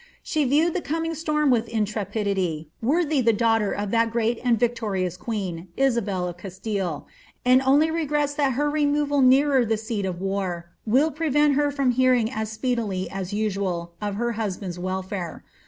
[0.23, 5.15] She viewed the coming storm with intrepidity, worthy the daughter of that great and victorious
[5.15, 7.05] queen, Isabel of Castille,
[7.45, 11.91] and only regrets that her removal nearer the seat of war will prevent her from
[11.91, 15.43] hearing as speedily as usual of her husband's welfare.